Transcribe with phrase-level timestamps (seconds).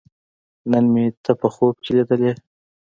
[0.71, 2.31] نن مې ته په خوب کې لیدلې